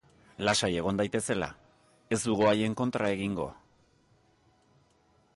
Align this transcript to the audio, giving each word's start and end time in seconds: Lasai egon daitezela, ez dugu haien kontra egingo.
Lasai 0.47 0.69
egon 0.83 1.01
daitezela, 1.01 1.49
ez 2.17 2.19
dugu 2.23 2.47
haien 2.51 2.77
kontra 2.79 3.11
egingo. 3.17 3.45